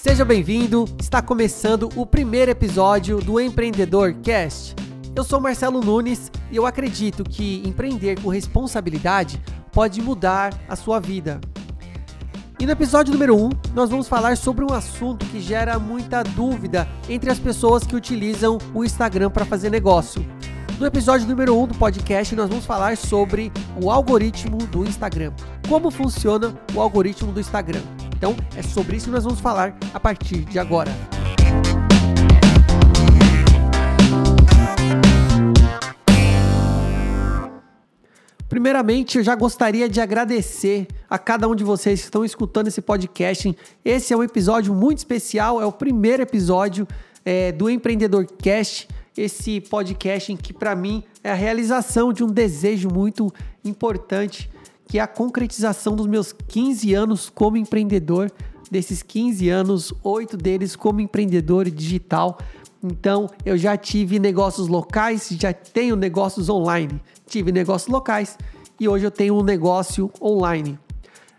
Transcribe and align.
Seja 0.00 0.24
bem-vindo, 0.24 0.84
está 1.00 1.20
começando 1.20 1.88
o 1.96 2.06
primeiro 2.06 2.52
episódio 2.52 3.18
do 3.18 3.40
Empreendedor 3.40 4.14
Cast. 4.22 4.76
Eu 5.14 5.24
sou 5.24 5.40
Marcelo 5.40 5.80
Nunes 5.80 6.30
e 6.52 6.56
eu 6.56 6.64
acredito 6.64 7.24
que 7.24 7.60
empreender 7.66 8.22
com 8.22 8.28
responsabilidade 8.28 9.42
pode 9.72 10.00
mudar 10.00 10.54
a 10.68 10.76
sua 10.76 11.00
vida. 11.00 11.40
E 12.60 12.64
no 12.64 12.70
episódio 12.70 13.12
número 13.12 13.34
1, 13.34 13.44
um, 13.44 13.50
nós 13.74 13.90
vamos 13.90 14.06
falar 14.06 14.36
sobre 14.36 14.64
um 14.64 14.72
assunto 14.72 15.26
que 15.26 15.40
gera 15.40 15.80
muita 15.80 16.22
dúvida 16.22 16.86
entre 17.08 17.28
as 17.28 17.40
pessoas 17.40 17.82
que 17.82 17.96
utilizam 17.96 18.56
o 18.72 18.84
Instagram 18.84 19.30
para 19.30 19.44
fazer 19.44 19.68
negócio. 19.68 20.24
No 20.78 20.86
episódio 20.86 21.26
número 21.26 21.56
1 21.56 21.60
um 21.60 21.66
do 21.66 21.74
podcast, 21.74 22.36
nós 22.36 22.48
vamos 22.48 22.64
falar 22.64 22.96
sobre 22.96 23.50
o 23.82 23.90
algoritmo 23.90 24.58
do 24.58 24.84
Instagram. 24.84 25.32
Como 25.68 25.90
funciona 25.90 26.56
o 26.72 26.80
algoritmo 26.80 27.32
do 27.32 27.40
Instagram. 27.40 27.82
Então, 28.18 28.34
é 28.56 28.62
sobre 28.62 28.96
isso 28.96 29.06
que 29.06 29.12
nós 29.12 29.22
vamos 29.22 29.38
falar 29.38 29.78
a 29.94 30.00
partir 30.00 30.40
de 30.40 30.58
agora. 30.58 30.90
Primeiramente, 38.48 39.18
eu 39.18 39.22
já 39.22 39.36
gostaria 39.36 39.88
de 39.88 40.00
agradecer 40.00 40.88
a 41.08 41.16
cada 41.16 41.46
um 41.46 41.54
de 41.54 41.62
vocês 41.62 42.00
que 42.00 42.06
estão 42.06 42.24
escutando 42.24 42.66
esse 42.66 42.82
podcast. 42.82 43.56
Esse 43.84 44.12
é 44.12 44.16
um 44.16 44.24
episódio 44.24 44.74
muito 44.74 44.98
especial, 44.98 45.62
é 45.62 45.64
o 45.64 45.70
primeiro 45.70 46.20
episódio 46.20 46.88
é, 47.24 47.52
do 47.52 47.70
Empreendedor 47.70 48.26
Cast 48.42 48.88
esse 49.16 49.60
podcast 49.60 50.34
que 50.36 50.52
para 50.52 50.76
mim 50.76 51.02
é 51.24 51.30
a 51.30 51.34
realização 51.34 52.12
de 52.12 52.22
um 52.22 52.28
desejo 52.28 52.88
muito 52.88 53.32
importante, 53.64 54.50
que 54.88 54.98
é 54.98 55.02
a 55.02 55.06
concretização 55.06 55.94
dos 55.94 56.06
meus 56.06 56.32
15 56.32 56.94
anos 56.94 57.30
como 57.30 57.56
empreendedor. 57.56 58.32
Desses 58.70 59.02
15 59.02 59.48
anos, 59.48 59.94
oito 60.02 60.36
deles 60.36 60.74
como 60.74 61.00
empreendedor 61.00 61.70
digital. 61.70 62.38
Então, 62.82 63.28
eu 63.44 63.56
já 63.56 63.76
tive 63.76 64.18
negócios 64.18 64.68
locais, 64.68 65.28
já 65.30 65.52
tenho 65.52 65.96
negócios 65.96 66.48
online. 66.48 67.00
Tive 67.26 67.52
negócios 67.52 67.90
locais 67.90 68.36
e 68.78 68.88
hoje 68.88 69.06
eu 69.06 69.10
tenho 69.10 69.38
um 69.38 69.42
negócio 69.42 70.10
online. 70.20 70.78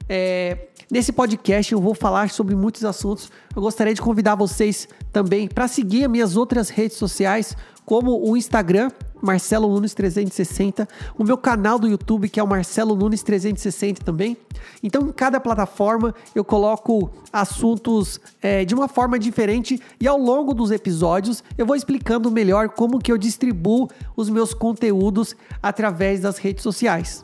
É, 0.07 0.69
Nesse 0.91 1.11
podcast 1.11 1.71
eu 1.71 1.79
vou 1.79 1.93
falar 1.93 2.31
sobre 2.31 2.55
muitos 2.55 2.83
assuntos. 2.83 3.31
Eu 3.55 3.61
gostaria 3.61 3.93
de 3.93 4.01
convidar 4.01 4.33
vocês 4.33 4.87
também 5.13 5.47
para 5.47 5.67
seguir 5.67 6.05
as 6.05 6.09
minhas 6.09 6.35
outras 6.35 6.69
redes 6.69 6.97
sociais, 6.97 7.55
como 7.89 8.23
o 8.23 8.37
Instagram, 8.37 8.91
Marcelo 9.19 9.67
Nunes 9.67 9.95
360, 9.95 10.87
o 11.17 11.23
meu 11.23 11.35
canal 11.35 11.79
do 11.79 11.87
YouTube, 11.87 12.29
que 12.29 12.39
é 12.39 12.43
o 12.43 12.47
Marcelo 12.47 12.95
Nunes 12.95 13.23
360 13.23 14.03
também. 14.03 14.37
Então, 14.83 15.07
em 15.07 15.11
cada 15.11 15.39
plataforma 15.39 16.13
eu 16.35 16.45
coloco 16.45 17.09
assuntos 17.33 18.21
é, 18.43 18.63
de 18.63 18.75
uma 18.75 18.87
forma 18.87 19.17
diferente 19.17 19.81
e 19.99 20.07
ao 20.07 20.19
longo 20.19 20.53
dos 20.53 20.69
episódios 20.69 21.43
eu 21.57 21.65
vou 21.65 21.75
explicando 21.75 22.29
melhor 22.29 22.69
como 22.69 22.99
que 22.99 23.11
eu 23.11 23.17
distribuo 23.17 23.89
os 24.15 24.29
meus 24.29 24.53
conteúdos 24.53 25.35
através 25.59 26.21
das 26.21 26.37
redes 26.37 26.61
sociais. 26.61 27.23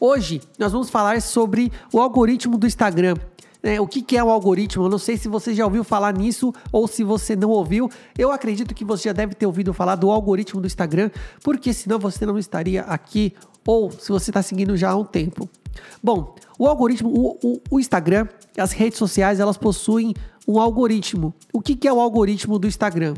Hoje 0.00 0.40
nós 0.58 0.72
vamos 0.72 0.90
falar 0.90 1.22
sobre 1.22 1.70
o 1.92 2.00
algoritmo 2.00 2.58
do 2.58 2.66
Instagram. 2.66 3.14
É, 3.64 3.80
o 3.80 3.86
que, 3.86 4.02
que, 4.02 4.14
é 4.14 4.22
o 4.22 4.28
algoritmo? 4.28 4.84
Eu 4.84 4.90
não 4.90 4.98
sei 4.98 5.16
se 5.16 5.26
você 5.26 5.54
já 5.54 5.64
ouviu 5.64 5.82
falar 5.82 6.12
nisso 6.12 6.52
ou 6.70 6.86
se 6.86 7.02
você 7.02 7.34
não 7.34 7.48
ouviu. 7.48 7.90
Eu 8.16 8.30
acredito 8.30 8.74
que 8.74 8.84
você 8.84 9.08
já 9.08 9.14
deve 9.14 9.34
ter 9.34 9.46
ouvido 9.46 9.72
falar 9.72 9.96
do 9.96 10.10
algoritmo 10.10 10.60
do 10.60 10.66
Instagram, 10.66 11.10
porque 11.42 11.72
senão 11.72 11.98
você 11.98 12.26
não 12.26 12.38
estaria 12.38 12.82
aqui 12.82 13.32
ou 13.66 13.90
se 13.90 14.12
você 14.12 14.30
está 14.30 14.42
seguindo 14.42 14.76
já 14.76 14.90
há 14.90 14.96
um 14.96 15.04
tempo. 15.04 15.48
Bom, 16.02 16.34
o 16.58 16.68
algoritmo, 16.68 17.08
o, 17.08 17.38
o, 17.42 17.60
o, 17.70 17.80
Instagram, 17.80 18.28
as 18.58 18.72
redes 18.72 18.98
sociais, 18.98 19.40
elas 19.40 19.56
possuem 19.56 20.12
um 20.46 20.60
algoritmo. 20.60 21.32
O 21.50 21.62
que, 21.62 21.74
que 21.74 21.88
é 21.88 21.92
o 21.92 22.00
algoritmo 22.00 22.58
do 22.58 22.68
Instagram? 22.68 23.14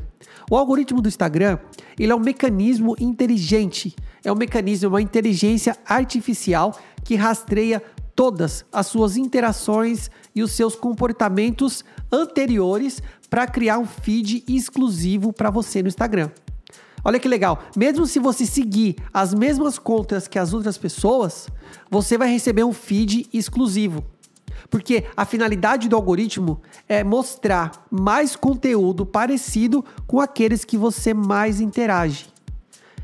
O 0.49 0.57
algoritmo 0.57 1.03
do 1.03 1.09
Instagram, 1.09 1.59
ele 1.99 2.13
é 2.13 2.15
um 2.15 2.21
mecanismo 2.21 2.95
inteligente 3.01 3.97
é 4.27 4.33
um 4.33 4.37
mecanismo, 4.37 4.89
uma 4.89 5.01
inteligência 5.01 5.77
artificial 5.87 6.77
que 7.05 7.15
rastreia 7.15 7.81
todas 8.17 8.65
as 8.73 8.87
suas 8.87 9.19
interações 9.19 10.11
e 10.35 10.43
os 10.43 10.53
seus 10.53 10.75
comportamentos 10.75 11.85
anteriores 12.11 13.03
para 13.29 13.47
criar 13.47 13.79
um 13.79 13.87
feed 13.87 14.43
exclusivo 14.49 15.33
para 15.33 15.51
você 15.51 15.83
no 15.83 15.89
Instagram. 15.89 16.31
Olha 17.05 17.21
que 17.21 17.29
legal, 17.29 17.63
mesmo 17.77 18.07
se 18.07 18.19
você 18.19 18.45
seguir 18.45 18.97
as 19.15 19.33
mesmas 19.33 19.79
contas 19.79 20.27
que 20.27 20.41
as 20.41 20.53
outras 20.53 20.77
pessoas, 20.77 21.47
você 21.89 22.19
vai 22.19 22.29
receber 22.29 22.65
um 22.65 22.73
feed 22.73 23.29
exclusivo. 23.33 24.05
Porque 24.69 25.05
a 25.17 25.25
finalidade 25.25 25.89
do 25.89 25.95
algoritmo 25.95 26.61
é 26.89 27.05
mostrar 27.05 27.87
mais 27.91 28.35
conteúdo 28.35 29.07
parecido 29.07 29.85
com 30.07 30.21
aqueles 30.21 30.65
que 30.65 30.77
você 30.77 31.15
mais 31.15 31.61
interage. 31.61 32.27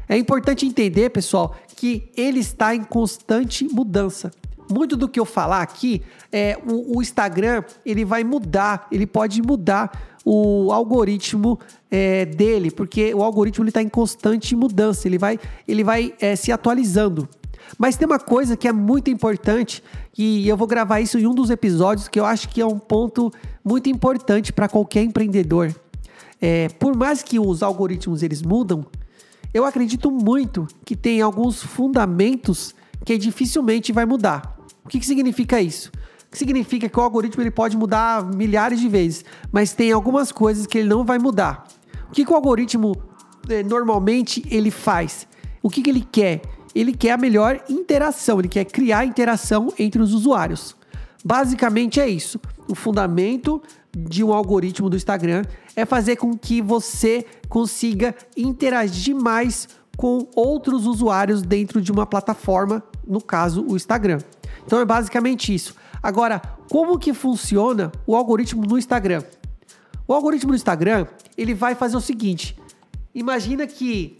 É 0.08 0.16
importante 0.16 0.66
entender, 0.66 1.10
pessoal, 1.10 1.54
que 1.76 2.10
ele 2.16 2.40
está 2.40 2.74
em 2.74 2.82
constante 2.82 3.64
mudança. 3.72 4.32
Muito 4.72 4.96
do 4.96 5.08
que 5.08 5.20
eu 5.20 5.24
falar 5.24 5.60
aqui, 5.60 6.02
é, 6.30 6.58
o, 6.66 6.98
o 6.98 7.02
Instagram 7.02 7.62
ele 7.84 8.04
vai 8.04 8.24
mudar, 8.24 8.86
ele 8.90 9.06
pode 9.06 9.42
mudar 9.42 9.90
o 10.24 10.72
algoritmo 10.72 11.58
é, 11.90 12.24
dele, 12.24 12.70
porque 12.70 13.12
o 13.12 13.22
algoritmo 13.22 13.66
está 13.66 13.82
em 13.82 13.88
constante 13.88 14.54
mudança, 14.56 15.06
ele 15.06 15.18
vai, 15.18 15.38
ele 15.66 15.84
vai 15.84 16.14
é, 16.20 16.36
se 16.36 16.50
atualizando. 16.52 17.28
Mas 17.78 17.96
tem 17.96 18.06
uma 18.06 18.18
coisa 18.18 18.56
que 18.56 18.68
é 18.68 18.72
muito 18.72 19.10
importante, 19.10 19.82
e 20.16 20.48
eu 20.48 20.56
vou 20.56 20.66
gravar 20.66 21.00
isso 21.00 21.18
em 21.18 21.26
um 21.26 21.34
dos 21.34 21.50
episódios, 21.50 22.08
que 22.08 22.18
eu 22.18 22.24
acho 22.24 22.48
que 22.48 22.60
é 22.60 22.66
um 22.66 22.78
ponto 22.78 23.32
muito 23.64 23.88
importante 23.88 24.52
para 24.52 24.68
qualquer 24.68 25.02
empreendedor. 25.02 25.74
É, 26.40 26.68
por 26.68 26.96
mais 26.96 27.22
que 27.22 27.38
os 27.38 27.62
algoritmos 27.62 28.22
eles 28.22 28.42
mudam, 28.42 28.84
eu 29.54 29.64
acredito 29.64 30.10
muito 30.10 30.66
que 30.84 30.96
tem 30.96 31.20
alguns 31.20 31.62
fundamentos 31.62 32.74
que 33.04 33.18
dificilmente 33.18 33.92
vai 33.92 34.06
mudar. 34.06 34.51
O 34.84 34.88
que, 34.88 34.98
que 34.98 35.06
significa 35.06 35.60
isso? 35.60 35.91
Que 36.31 36.38
significa 36.38 36.88
que 36.88 36.98
o 36.98 37.03
algoritmo 37.03 37.43
ele 37.43 37.50
pode 37.50 37.76
mudar 37.76 38.25
milhares 38.25 38.81
de 38.81 38.88
vezes, 38.88 39.25
mas 39.50 39.72
tem 39.72 39.93
algumas 39.93 40.32
coisas 40.32 40.66
que 40.66 40.78
ele 40.78 40.88
não 40.88 41.04
vai 41.04 41.19
mudar. 41.19 41.66
O 42.09 42.12
que, 42.12 42.25
que 42.25 42.32
o 42.32 42.34
algoritmo 42.34 42.97
eh, 43.48 43.62
normalmente 43.62 44.43
ele 44.50 44.70
faz? 44.70 45.26
O 45.62 45.70
que, 45.70 45.82
que 45.82 45.91
ele 45.91 46.06
quer? 46.10 46.43
Ele 46.75 46.93
quer 46.93 47.12
a 47.12 47.19
melhor 47.19 47.62
interação, 47.69 48.38
ele 48.38 48.48
quer 48.48 48.65
criar 48.65 49.04
interação 49.04 49.72
entre 49.78 50.00
os 50.00 50.12
usuários. 50.12 50.75
Basicamente 51.25 52.00
é 52.00 52.09
isso. 52.09 52.41
O 52.69 52.75
fundamento 52.75 53.62
de 53.97 54.25
um 54.25 54.32
algoritmo 54.32 54.88
do 54.88 54.97
Instagram 54.97 55.44
é 55.76 55.84
fazer 55.84 56.16
com 56.16 56.37
que 56.37 56.60
você 56.60 57.25
consiga 57.49 58.14
interagir 58.37 59.14
mais 59.14 59.69
com 59.97 60.26
outros 60.34 60.87
usuários 60.87 61.43
dentro 61.43 61.81
de 61.81 61.93
uma 61.93 62.06
plataforma, 62.06 62.82
no 63.06 63.20
caso 63.20 63.64
o 63.69 63.76
Instagram. 63.76 64.19
Então 64.66 64.80
é 64.80 64.84
basicamente 64.84 65.54
isso. 65.54 65.74
Agora, 66.02 66.40
como 66.68 66.98
que 66.98 67.12
funciona 67.12 67.92
o 68.06 68.16
algoritmo 68.16 68.66
no 68.66 68.78
Instagram? 68.78 69.22
O 70.06 70.12
algoritmo 70.12 70.50
do 70.50 70.56
Instagram, 70.56 71.06
ele 71.36 71.54
vai 71.54 71.74
fazer 71.74 71.96
o 71.96 72.00
seguinte: 72.00 72.58
imagina 73.14 73.66
que 73.66 74.16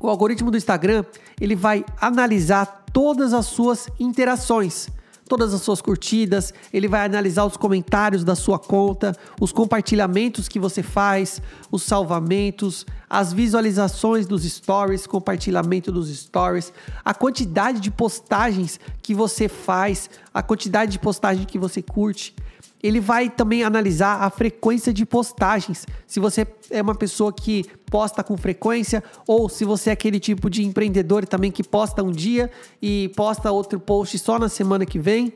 o 0.00 0.08
algoritmo 0.08 0.50
do 0.50 0.56
Instagram, 0.56 1.04
ele 1.40 1.54
vai 1.54 1.84
analisar 2.00 2.84
todas 2.92 3.32
as 3.32 3.46
suas 3.46 3.88
interações 3.98 4.88
todas 5.28 5.52
as 5.52 5.62
suas 5.62 5.80
curtidas, 5.80 6.54
ele 6.72 6.88
vai 6.88 7.04
analisar 7.04 7.44
os 7.44 7.56
comentários 7.56 8.24
da 8.24 8.34
sua 8.34 8.58
conta, 8.58 9.16
os 9.40 9.52
compartilhamentos 9.52 10.48
que 10.48 10.58
você 10.58 10.82
faz, 10.82 11.42
os 11.70 11.82
salvamentos, 11.82 12.86
as 13.08 13.32
visualizações 13.32 14.26
dos 14.26 14.44
stories, 14.44 15.06
compartilhamento 15.06 15.90
dos 15.92 16.08
stories, 16.08 16.72
a 17.04 17.14
quantidade 17.14 17.80
de 17.80 17.90
postagens 17.90 18.80
que 19.02 19.14
você 19.14 19.48
faz, 19.48 20.08
a 20.32 20.42
quantidade 20.42 20.92
de 20.92 20.98
postagem 20.98 21.44
que 21.44 21.58
você 21.58 21.82
curte. 21.82 22.34
Ele 22.82 23.00
vai 23.00 23.28
também 23.28 23.62
analisar 23.62 24.22
a 24.22 24.30
frequência 24.30 24.92
de 24.92 25.04
postagens. 25.04 25.86
Se 26.06 26.20
você 26.20 26.46
é 26.70 26.82
uma 26.82 26.94
pessoa 26.94 27.32
que 27.32 27.64
posta 27.90 28.22
com 28.22 28.36
frequência 28.36 29.02
ou 29.26 29.48
se 29.48 29.64
você 29.64 29.90
é 29.90 29.92
aquele 29.92 30.20
tipo 30.20 30.50
de 30.50 30.64
empreendedor 30.64 31.26
também 31.26 31.50
que 31.50 31.64
posta 31.64 32.02
um 32.02 32.10
dia 32.10 32.50
e 32.80 33.10
posta 33.16 33.50
outro 33.50 33.80
post 33.80 34.18
só 34.18 34.38
na 34.38 34.48
semana 34.48 34.84
que 34.84 34.98
vem. 34.98 35.32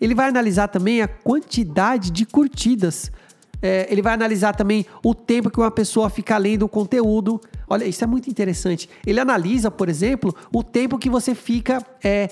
Ele 0.00 0.14
vai 0.14 0.28
analisar 0.28 0.68
também 0.68 1.02
a 1.02 1.08
quantidade 1.08 2.10
de 2.10 2.26
curtidas. 2.26 3.10
É, 3.62 3.86
ele 3.88 4.02
vai 4.02 4.12
analisar 4.12 4.54
também 4.56 4.84
o 5.04 5.14
tempo 5.14 5.48
que 5.48 5.60
uma 5.60 5.70
pessoa 5.70 6.10
fica 6.10 6.36
lendo 6.36 6.64
o 6.64 6.68
conteúdo. 6.68 7.40
Olha, 7.68 7.84
isso 7.84 8.02
é 8.02 8.06
muito 8.06 8.28
interessante. 8.28 8.90
Ele 9.06 9.20
analisa, 9.20 9.70
por 9.70 9.88
exemplo, 9.88 10.34
o 10.52 10.64
tempo 10.64 10.98
que 10.98 11.08
você 11.08 11.32
fica 11.32 11.84
é, 12.02 12.28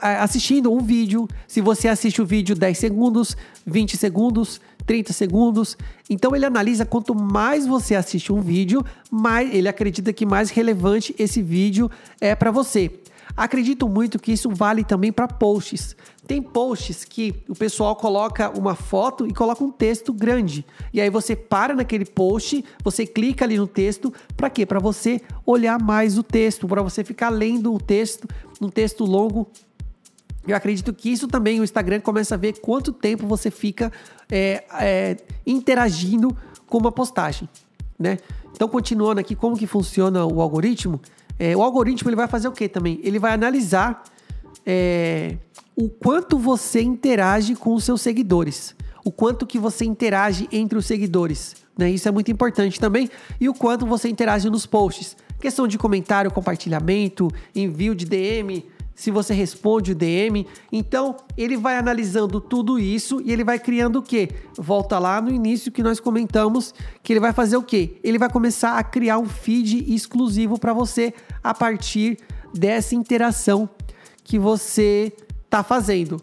assistindo 0.00 0.72
um 0.72 0.80
vídeo. 0.80 1.28
Se 1.46 1.60
você 1.60 1.88
assiste 1.88 2.20
o 2.20 2.26
vídeo 2.26 2.54
10 2.54 2.76
segundos, 2.76 3.36
20 3.66 3.96
segundos, 3.96 4.60
30 4.86 5.12
segundos. 5.12 5.76
Então 6.08 6.34
ele 6.34 6.46
analisa 6.46 6.86
quanto 6.86 7.14
mais 7.14 7.66
você 7.66 7.94
assiste 7.94 8.32
um 8.32 8.40
vídeo, 8.40 8.84
mais 9.10 9.54
ele 9.54 9.68
acredita 9.68 10.12
que 10.12 10.24
mais 10.24 10.50
relevante 10.50 11.14
esse 11.18 11.42
vídeo 11.42 11.90
é 12.20 12.34
para 12.34 12.50
você. 12.50 12.90
Acredito 13.36 13.88
muito 13.88 14.18
que 14.18 14.32
isso 14.32 14.50
vale 14.50 14.84
também 14.84 15.12
para 15.12 15.28
posts. 15.28 15.96
Tem 16.26 16.42
posts 16.42 17.04
que 17.04 17.34
o 17.48 17.54
pessoal 17.54 17.96
coloca 17.96 18.50
uma 18.58 18.74
foto 18.74 19.26
e 19.26 19.32
coloca 19.32 19.62
um 19.62 19.70
texto 19.70 20.12
grande. 20.12 20.64
E 20.92 21.00
aí 21.00 21.08
você 21.08 21.34
para 21.34 21.74
naquele 21.74 22.04
post, 22.04 22.64
você 22.82 23.06
clica 23.06 23.44
ali 23.44 23.56
no 23.56 23.66
texto, 23.66 24.12
para 24.36 24.50
quê? 24.50 24.66
Para 24.66 24.78
você 24.78 25.20
olhar 25.46 25.80
mais 25.80 26.18
o 26.18 26.22
texto, 26.22 26.66
para 26.66 26.82
você 26.82 27.04
ficar 27.04 27.30
lendo 27.30 27.72
o 27.72 27.78
texto, 27.78 28.28
um 28.60 28.68
texto 28.68 29.04
longo. 29.04 29.48
Eu 30.46 30.56
acredito 30.56 30.92
que 30.92 31.10
isso 31.10 31.28
também 31.28 31.60
o 31.60 31.64
Instagram 31.64 32.00
começa 32.00 32.34
a 32.34 32.38
ver 32.38 32.58
quanto 32.60 32.92
tempo 32.92 33.26
você 33.26 33.50
fica 33.50 33.92
é, 34.30 34.64
é, 34.80 35.16
interagindo 35.46 36.36
com 36.66 36.78
uma 36.78 36.92
postagem, 36.92 37.48
né? 37.98 38.18
Então, 38.52 38.68
continuando 38.68 39.20
aqui, 39.20 39.36
como 39.36 39.56
que 39.56 39.66
funciona 39.66 40.26
o 40.26 40.40
algoritmo? 40.40 41.00
É, 41.38 41.56
o 41.56 41.62
algoritmo 41.62 42.08
ele 42.08 42.16
vai 42.16 42.26
fazer 42.26 42.48
o 42.48 42.52
que 42.52 42.68
também? 42.68 43.00
Ele 43.02 43.18
vai 43.18 43.32
analisar 43.32 44.02
é, 44.66 45.36
o 45.76 45.88
quanto 45.88 46.38
você 46.38 46.82
interage 46.82 47.54
com 47.54 47.74
os 47.74 47.84
seus 47.84 48.00
seguidores, 48.00 48.74
o 49.04 49.12
quanto 49.12 49.46
que 49.46 49.58
você 49.58 49.84
interage 49.84 50.48
entre 50.50 50.76
os 50.76 50.86
seguidores, 50.86 51.54
né? 51.76 51.88
Isso 51.90 52.08
é 52.08 52.10
muito 52.10 52.30
importante 52.30 52.80
também 52.80 53.08
e 53.40 53.48
o 53.48 53.54
quanto 53.54 53.86
você 53.86 54.08
interage 54.08 54.50
nos 54.50 54.66
posts, 54.66 55.16
questão 55.40 55.68
de 55.68 55.78
comentário, 55.78 56.30
compartilhamento, 56.30 57.28
envio 57.54 57.94
de 57.94 58.04
DM, 58.04 58.64
se 58.98 59.12
você 59.12 59.32
responde 59.32 59.92
o 59.92 59.94
DM. 59.94 60.44
Então, 60.72 61.16
ele 61.36 61.56
vai 61.56 61.76
analisando 61.76 62.40
tudo 62.40 62.80
isso 62.80 63.22
e 63.24 63.30
ele 63.30 63.44
vai 63.44 63.56
criando 63.56 64.00
o 64.00 64.02
quê? 64.02 64.28
Volta 64.56 64.98
lá 64.98 65.20
no 65.20 65.30
início 65.30 65.70
que 65.70 65.84
nós 65.84 66.00
comentamos 66.00 66.74
que 67.00 67.12
ele 67.12 67.20
vai 67.20 67.32
fazer 67.32 67.56
o 67.56 67.62
quê? 67.62 68.00
Ele 68.02 68.18
vai 68.18 68.28
começar 68.28 68.76
a 68.76 68.82
criar 68.82 69.18
um 69.18 69.26
feed 69.26 69.94
exclusivo 69.94 70.58
para 70.58 70.72
você 70.72 71.14
a 71.44 71.54
partir 71.54 72.18
dessa 72.52 72.96
interação 72.96 73.70
que 74.24 74.36
você 74.36 75.12
está 75.44 75.62
fazendo. 75.62 76.20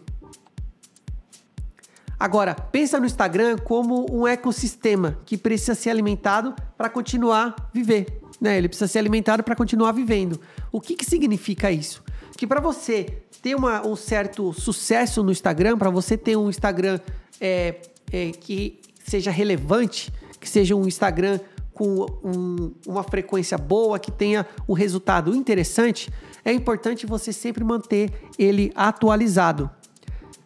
Agora, 2.20 2.54
pensa 2.54 3.00
no 3.00 3.06
Instagram 3.06 3.56
como 3.56 4.06
um 4.14 4.26
ecossistema 4.26 5.18
que 5.24 5.38
precisa 5.38 5.74
ser 5.74 5.88
alimentado 5.88 6.54
para 6.76 6.90
continuar 6.90 7.70
viver. 7.72 8.20
Né? 8.38 8.58
Ele 8.58 8.68
precisa 8.68 8.86
ser 8.86 8.98
alimentado 8.98 9.42
para 9.42 9.56
continuar 9.56 9.92
vivendo. 9.92 10.38
O 10.70 10.78
que, 10.78 10.94
que 10.94 11.06
significa 11.06 11.70
isso? 11.70 12.04
Que 12.36 12.46
para 12.46 12.60
você 12.60 13.04
ter 13.40 13.54
uma, 13.54 13.86
um 13.86 13.96
certo 13.96 14.52
sucesso 14.52 15.22
no 15.22 15.32
Instagram, 15.32 15.78
para 15.78 15.90
você 15.90 16.16
ter 16.16 16.36
um 16.36 16.50
Instagram 16.50 17.00
é, 17.40 17.80
é, 18.12 18.30
que 18.30 18.80
seja 19.04 19.30
relevante, 19.30 20.12
que 20.40 20.48
seja 20.48 20.74
um 20.74 20.86
Instagram 20.86 21.40
com 21.72 22.06
um, 22.24 22.72
uma 22.86 23.02
frequência 23.02 23.58
boa, 23.58 23.98
que 23.98 24.10
tenha 24.10 24.46
um 24.68 24.72
resultado 24.72 25.34
interessante, 25.34 26.10
é 26.44 26.52
importante 26.52 27.06
você 27.06 27.32
sempre 27.32 27.62
manter 27.62 28.12
ele 28.38 28.72
atualizado. 28.74 29.70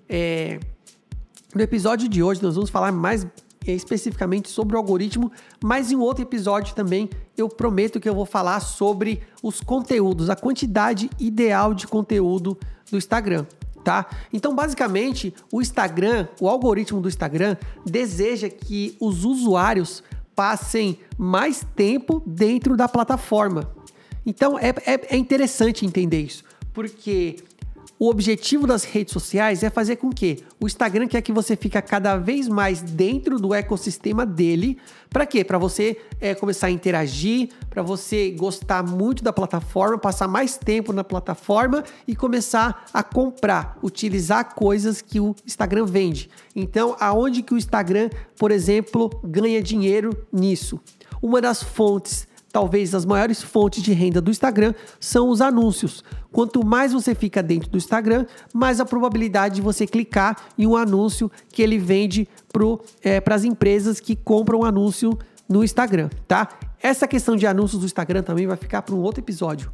É, 0.08 0.58
no 1.54 1.60
episódio 1.60 2.08
de 2.08 2.22
hoje, 2.22 2.43
nós 2.43 2.54
vamos 2.54 2.70
falar 2.70 2.93
mais 2.93 3.26
especificamente 3.66 4.48
sobre 4.48 4.74
o 4.74 4.78
algoritmo, 4.78 5.30
mas 5.62 5.92
em 5.92 5.96
outro 5.96 6.22
episódio 6.22 6.74
também 6.74 7.10
eu 7.36 7.48
prometo 7.48 8.00
que 8.00 8.08
eu 8.08 8.14
vou 8.14 8.26
falar 8.26 8.60
sobre 8.60 9.22
os 9.42 9.60
conteúdos, 9.60 10.30
a 10.30 10.36
quantidade 10.36 11.10
ideal 11.18 11.74
de 11.74 11.86
conteúdo 11.86 12.58
do 12.90 12.96
Instagram. 12.96 13.46
Tá? 13.84 14.06
Então, 14.32 14.54
basicamente, 14.54 15.34
o 15.50 15.62
Instagram, 15.62 16.28
o 16.38 16.48
algoritmo 16.48 17.00
do 17.00 17.08
Instagram, 17.08 17.56
deseja 17.84 18.48
que 18.48 18.94
os 19.00 19.24
usuários 19.24 20.02
passem 20.34 20.98
mais 21.16 21.64
tempo 21.74 22.22
dentro 22.26 22.76
da 22.76 22.86
plataforma. 22.88 23.70
Então, 24.24 24.58
é, 24.58 24.68
é, 24.86 25.14
é 25.14 25.16
interessante 25.16 25.86
entender 25.86 26.20
isso, 26.20 26.44
porque 26.74 27.36
o 28.00 28.08
objetivo 28.08 28.67
das 28.67 28.82
redes 28.82 29.12
sociais 29.12 29.62
é 29.62 29.69
fazer 29.69 29.97
com 29.97 30.08
que 30.08 30.38
o 30.58 30.67
Instagram 30.67 31.06
quer 31.06 31.20
que 31.20 31.31
você 31.31 31.55
fique 31.55 31.81
cada 31.82 32.17
vez 32.17 32.49
mais 32.49 32.81
dentro 32.81 33.38
do 33.38 33.52
ecossistema 33.52 34.25
dele. 34.25 34.79
Para 35.11 35.26
quê? 35.26 35.44
Para 35.44 35.58
você 35.58 36.00
é, 36.19 36.35
começar 36.35 36.69
a 36.69 36.70
interagir, 36.70 37.50
para 37.69 37.82
você 37.82 38.31
gostar 38.31 38.82
muito 38.82 39.23
da 39.23 39.35
plataforma, 39.35 39.99
passar 39.99 40.26
mais 40.26 40.56
tempo 40.56 40.94
na 40.94 41.05
plataforma 41.05 41.85
e 42.08 42.17
começar 42.17 42.87
a 42.91 43.02
comprar, 43.02 43.76
utilizar 43.82 44.55
coisas 44.55 45.03
que 45.03 45.20
o 45.20 45.37
Instagram 45.46 45.85
vende. 45.85 46.31
Então, 46.56 46.96
aonde 46.99 47.43
que 47.43 47.53
o 47.53 47.58
Instagram, 47.58 48.08
por 48.38 48.50
exemplo, 48.50 49.11
ganha 49.23 49.62
dinheiro 49.62 50.26
nisso? 50.32 50.81
Uma 51.20 51.38
das 51.38 51.62
fontes 51.62 52.26
talvez 52.52 52.94
as 52.94 53.05
maiores 53.05 53.43
fontes 53.43 53.82
de 53.82 53.93
renda 53.93 54.20
do 54.20 54.31
Instagram 54.31 54.75
são 54.99 55.29
os 55.29 55.41
anúncios. 55.41 56.05
Quanto 56.32 56.64
mais 56.64 56.93
você 56.93 57.14
fica 57.14 57.43
dentro 57.43 57.70
do 57.70 57.79
Instagram, 57.79 58.26
mais 58.52 58.81
a 58.81 58.85
probabilidade 58.85 59.56
de 59.56 59.62
você 59.62 59.87
clicar 59.87 60.37
em 60.58 60.67
um 60.67 60.76
anúncio 60.76 61.31
que 61.49 61.62
ele 61.62 61.79
vende 61.79 62.29
para 62.52 63.35
as 63.35 63.44
é, 63.44 63.47
empresas 63.47 64.00
que 64.00 64.14
compram 64.14 64.64
anúncio 64.64 65.19
no 65.49 65.64
Instagram, 65.64 66.08
tá? 66.29 66.49
Essa 66.81 67.08
questão 67.08 67.37
de 67.37 67.47
anúncios 67.47 67.81
do 67.81 67.87
Instagram 67.87 68.23
também 68.23 68.47
vai 68.47 68.56
ficar 68.56 68.82
para 68.82 68.94
um 68.94 69.00
outro 69.00 69.20
episódio. 69.20 69.73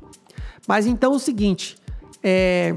Mas 0.66 0.86
então 0.86 1.12
é 1.12 1.16
o 1.16 1.18
seguinte, 1.18 1.76
é, 2.22 2.74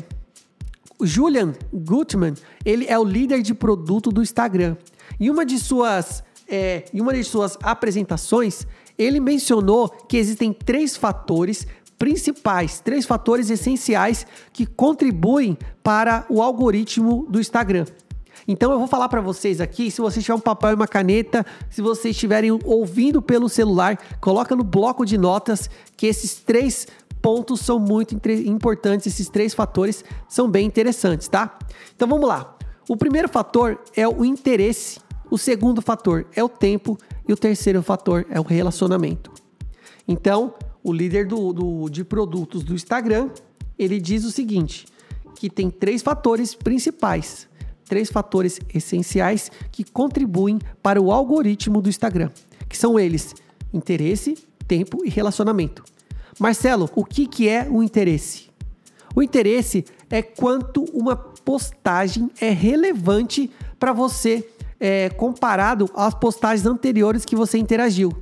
Julian 1.01 1.53
Gutman, 1.73 2.33
ele 2.65 2.85
é 2.87 2.99
o 2.99 3.03
líder 3.03 3.41
de 3.41 3.53
produto 3.53 4.11
do 4.11 4.21
Instagram. 4.21 4.75
E 5.19 5.29
uma 5.29 5.45
de 5.45 5.57
suas, 5.57 6.23
é, 6.47 6.85
em 6.93 6.99
uma 7.01 7.13
de 7.13 7.23
suas 7.23 7.57
apresentações, 7.63 8.67
ele 8.99 9.21
mencionou 9.21 9.87
que 9.87 10.17
existem 10.17 10.51
três 10.51 10.97
fatores 10.97 11.65
principais, 11.97 12.81
três 12.81 13.05
fatores 13.05 13.49
essenciais 13.49 14.27
que 14.51 14.65
contribuem 14.65 15.57
para 15.81 16.25
o 16.29 16.41
algoritmo 16.41 17.25
do 17.29 17.39
Instagram. 17.39 17.85
Então 18.47 18.71
eu 18.71 18.79
vou 18.79 18.87
falar 18.87 19.07
para 19.09 19.21
vocês 19.21 19.61
aqui, 19.61 19.89
se 19.89 20.01
você 20.01 20.21
tiver 20.21 20.33
um 20.33 20.39
papel 20.39 20.71
e 20.71 20.73
uma 20.73 20.87
caneta, 20.87 21.45
se 21.69 21.81
vocês 21.81 22.15
estiverem 22.15 22.51
ouvindo 22.65 23.21
pelo 23.21 23.47
celular, 23.47 23.97
coloca 24.19 24.55
no 24.55 24.63
bloco 24.63 25.05
de 25.05 25.17
notas 25.17 25.69
que 25.95 26.07
esses 26.07 26.35
três 26.35 26.87
pontos 27.21 27.59
são 27.59 27.79
muito 27.79 28.15
importantes, 28.45 29.07
esses 29.07 29.29
três 29.29 29.53
fatores 29.53 30.03
são 30.27 30.49
bem 30.49 30.65
interessantes, 30.65 31.27
tá? 31.27 31.57
Então 31.95 32.07
vamos 32.07 32.27
lá. 32.27 32.55
O 32.87 32.97
primeiro 32.97 33.29
fator 33.29 33.79
é 33.95 34.07
o 34.07 34.25
interesse, 34.25 34.99
o 35.29 35.37
segundo 35.37 35.81
fator 35.81 36.25
é 36.35 36.43
o 36.43 36.49
tempo 36.49 36.97
e 37.27 37.33
o 37.33 37.37
terceiro 37.37 37.81
fator 37.83 38.25
é 38.29 38.39
o 38.39 38.43
relacionamento. 38.43 39.31
Então, 40.07 40.53
o 40.83 40.91
líder 40.91 41.27
do, 41.27 41.53
do, 41.53 41.89
de 41.89 42.03
produtos 42.03 42.63
do 42.63 42.73
Instagram, 42.73 43.29
ele 43.77 43.99
diz 43.99 44.25
o 44.25 44.31
seguinte, 44.31 44.87
que 45.35 45.49
tem 45.49 45.69
três 45.69 46.01
fatores 46.01 46.55
principais, 46.55 47.47
três 47.85 48.09
fatores 48.09 48.59
essenciais 48.73 49.51
que 49.71 49.83
contribuem 49.83 50.59
para 50.81 51.01
o 51.01 51.11
algoritmo 51.11 51.81
do 51.81 51.89
Instagram, 51.89 52.31
que 52.67 52.77
são 52.77 52.99
eles: 52.99 53.35
interesse, 53.73 54.35
tempo 54.67 55.05
e 55.05 55.09
relacionamento. 55.09 55.83
Marcelo, 56.39 56.89
o 56.95 57.05
que, 57.05 57.27
que 57.27 57.47
é 57.47 57.67
o 57.69 57.83
interesse? 57.83 58.49
O 59.15 59.21
interesse 59.21 59.85
é 60.09 60.21
quanto 60.21 60.83
uma 60.93 61.15
postagem 61.15 62.29
é 62.39 62.49
relevante 62.49 63.49
para 63.77 63.91
você 63.91 64.47
é, 64.79 65.09
comparado 65.09 65.89
às 65.95 66.13
postagens 66.13 66.65
anteriores 66.65 67.25
que 67.25 67.35
você 67.35 67.57
interagiu 67.57 68.13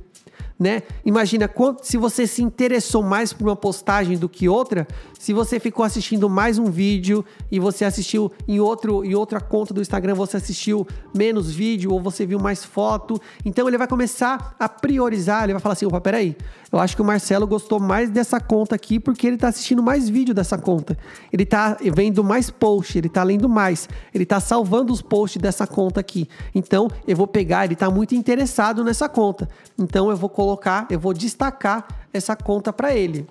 né? 0.58 0.82
Imagina 1.04 1.46
quanto, 1.46 1.86
se 1.86 1.96
você 1.96 2.26
se 2.26 2.42
interessou 2.42 3.02
mais 3.02 3.32
por 3.32 3.46
uma 3.46 3.54
postagem 3.54 4.18
do 4.18 4.28
que 4.28 4.48
outra, 4.48 4.88
se 5.18 5.32
você 5.32 5.58
ficou 5.58 5.84
assistindo 5.84 6.30
mais 6.30 6.58
um 6.58 6.66
vídeo 6.66 7.24
e 7.50 7.58
você 7.58 7.84
assistiu 7.84 8.30
em 8.46 8.60
outro 8.60 9.04
em 9.04 9.14
outra 9.14 9.40
conta 9.40 9.74
do 9.74 9.80
Instagram, 9.80 10.14
você 10.14 10.36
assistiu 10.36 10.86
menos 11.14 11.50
vídeo 11.50 11.92
ou 11.92 12.00
você 12.00 12.24
viu 12.24 12.38
mais 12.38 12.64
foto, 12.64 13.20
então 13.44 13.66
ele 13.66 13.76
vai 13.76 13.88
começar 13.88 14.54
a 14.58 14.68
priorizar, 14.68 15.44
ele 15.44 15.54
vai 15.54 15.60
falar 15.60 15.72
assim, 15.72 15.86
opa, 15.86 16.00
peraí, 16.00 16.36
eu 16.70 16.78
acho 16.78 16.94
que 16.94 17.02
o 17.02 17.04
Marcelo 17.04 17.46
gostou 17.46 17.80
mais 17.80 18.10
dessa 18.10 18.38
conta 18.38 18.74
aqui 18.74 19.00
porque 19.00 19.26
ele 19.26 19.36
está 19.36 19.48
assistindo 19.48 19.82
mais 19.82 20.08
vídeo 20.08 20.34
dessa 20.34 20.58
conta. 20.58 20.96
Ele 21.32 21.42
está 21.42 21.76
vendo 21.94 22.22
mais 22.22 22.50
post, 22.50 22.96
ele 22.96 23.06
está 23.06 23.22
lendo 23.22 23.48
mais, 23.48 23.88
ele 24.14 24.24
está 24.24 24.38
salvando 24.38 24.92
os 24.92 25.00
posts 25.02 25.40
dessa 25.40 25.66
conta 25.66 26.00
aqui. 26.00 26.28
Então, 26.54 26.88
eu 27.06 27.16
vou 27.16 27.26
pegar, 27.26 27.64
ele 27.64 27.74
está 27.74 27.90
muito 27.90 28.14
interessado 28.14 28.84
nessa 28.84 29.08
conta. 29.08 29.48
Então, 29.78 30.10
eu 30.10 30.16
vou 30.16 30.28
colocar, 30.28 30.86
eu 30.90 31.00
vou 31.00 31.14
destacar 31.14 31.86
essa 32.12 32.36
conta 32.36 32.72
para 32.72 32.94
ele. 32.94 33.26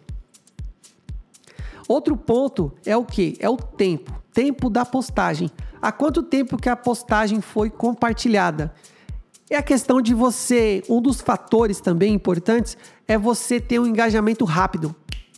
Outro 1.88 2.17
ponto 2.17 2.72
é 2.86 2.96
o 2.98 3.06
que? 3.06 3.38
É 3.39 3.50
o 3.50 3.56
tempo. 3.56 4.12
Tempo 4.34 4.70
da 4.70 4.86
postagem. 4.86 5.50
Há 5.82 5.91
quanto 5.91 6.22
tempo 6.22 6.58
que 6.58 6.67
a 6.67 6.75
postagem 6.75 7.39
foi 7.39 7.70
compartilhada? 7.70 8.74
É 9.50 9.56
a 9.56 9.63
questão 9.63 10.01
de 10.01 10.13
você. 10.13 10.84
Um 10.89 11.01
dos 11.01 11.22
fatores 11.22 11.79
também 11.79 12.13
importantes 12.13 12.77
é 13.08 13.17
você 13.17 13.60
ter 13.60 13.79
um 13.79 13.86
engajamento 13.86 14.44
rápido. 14.44 14.94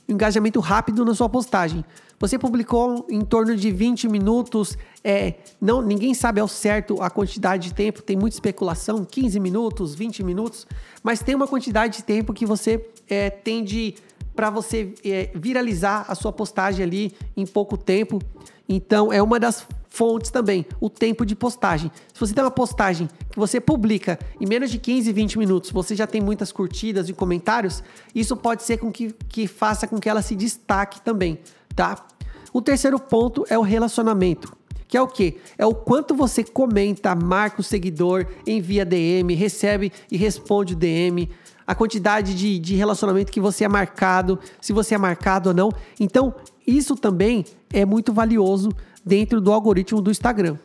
Um 0.08 0.14
engajamento 0.14 0.60
rápido 0.60 1.06
na 1.06 1.14
sua 1.14 1.30
postagem. 1.30 1.86
Você 2.20 2.38
publicou 2.38 3.06
em 3.10 3.22
torno 3.22 3.56
de 3.56 3.72
20 3.72 4.10
minutos, 4.10 4.78
é, 5.02 5.36
não, 5.62 5.82
ninguém 5.82 6.14
sabe 6.14 6.42
ao 6.42 6.50
certo 6.50 7.02
a 7.02 7.10
quantidade 7.10 7.70
de 7.70 7.74
tempo, 7.74 8.02
tem 8.02 8.18
muita 8.18 8.36
especulação, 8.36 9.06
15 9.06 9.40
minutos, 9.40 9.96
20 9.96 10.22
minutos, 10.24 10.68
mas 11.02 11.24
tem 11.24 11.34
uma 11.34 11.48
quantidade 11.48 11.98
de 11.98 12.04
tempo 12.04 12.34
que 12.34 12.46
você 12.46 12.86
é, 13.08 13.30
tem 13.30 13.64
de 13.64 13.96
para 14.36 14.50
você 14.50 14.94
é, 15.04 15.30
viralizar 15.36 16.06
a 16.08 16.16
sua 16.16 16.32
postagem 16.32 16.84
ali 16.84 17.14
em 17.36 17.46
pouco 17.46 17.78
tempo. 17.78 18.20
Então, 18.68 19.12
é 19.12 19.22
uma 19.22 19.40
das 19.40 19.66
fontes 19.90 20.30
também, 20.30 20.66
o 20.80 20.90
tempo 20.90 21.26
de 21.26 21.36
postagem. 21.36 21.92
Se 22.14 22.20
você 22.20 22.34
tem 22.34 22.44
uma 22.44 22.52
postagem 22.52 23.10
que 23.32 23.38
você 23.38 23.60
publica 23.60 24.20
em 24.40 24.48
menos 24.48 24.70
de 24.70 24.78
15, 24.78 25.12
20 25.12 25.38
minutos, 25.40 25.72
você 25.72 25.96
já 25.96 26.06
tem 26.06 26.22
muitas 26.22 26.52
curtidas 26.52 27.10
e 27.10 27.14
comentários, 27.14 27.84
isso 28.14 28.38
pode 28.38 28.64
ser 28.64 28.78
com 28.78 28.92
que, 28.92 29.14
que 29.28 29.48
faça 29.48 29.88
com 29.88 30.00
que 30.00 30.08
ela 30.08 30.22
se 30.22 30.36
destaque 30.36 31.02
também, 31.02 31.40
tá? 31.76 32.06
O 32.54 32.62
terceiro 32.62 33.00
ponto 33.00 33.46
é 33.50 33.58
o 33.58 33.62
relacionamento. 33.62 34.58
Que 34.88 34.98
é 34.98 35.02
o 35.02 35.08
quê? 35.08 35.38
É 35.56 35.66
o 35.68 35.76
quanto 35.76 36.16
você 36.16 36.44
comenta, 36.44 37.14
marca 37.14 37.62
o 37.62 37.64
seguidor, 37.64 38.26
envia 38.48 38.84
DM, 38.84 39.36
recebe 39.36 39.92
e 40.10 40.18
responde 40.18 40.74
o 40.74 40.76
DM, 40.76 41.30
a 41.70 41.76
quantidade 41.76 42.34
de, 42.34 42.58
de 42.58 42.76
relacionamento 42.76 43.32
que 43.32 43.40
você 43.40 43.64
é 43.64 43.68
marcado, 43.68 44.40
se 44.60 44.74
você 44.74 44.96
é 44.96 44.98
marcado 44.98 45.50
ou 45.50 45.56
não. 45.56 45.72
Então, 46.00 46.34
isso 46.66 46.96
também 46.96 47.46
é 47.72 47.86
muito 47.86 48.12
valioso 48.12 48.72
dentro 49.06 49.40
do 49.40 49.54
algoritmo 49.54 50.02
do 50.02 50.10
Instagram. 50.10 50.58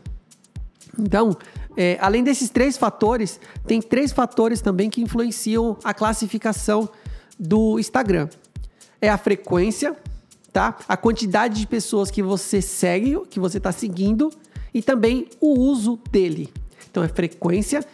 Então, 0.99 1.37
é, 1.76 1.99
além 2.00 2.25
desses 2.25 2.49
três 2.49 2.78
fatores, 2.78 3.38
tem 3.66 3.82
três 3.82 4.12
fatores 4.12 4.62
também 4.62 4.88
que 4.88 5.02
influenciam 5.02 5.76
a 5.84 5.92
classificação 5.92 6.88
do 7.38 7.78
Instagram. 7.78 8.30
É 8.99 9.11
a 9.11 9.18
frequência, 9.18 9.94
tá? 10.54 10.75
A 10.88 10.96
quantidade 10.96 11.61
de 11.61 11.66
pessoas 11.66 12.11
que 12.11 12.23
você 12.23 12.62
segue, 12.62 13.20
que 13.28 13.38
você 13.38 13.58
está 13.58 13.73
seguindo, 13.73 14.30
e 14.73 14.80
também 14.80 15.28
o 15.38 15.52
uso 15.61 16.00
dele. 16.11 16.50
Então 16.90 17.04
é 17.04 17.08
frequência, 17.08 17.84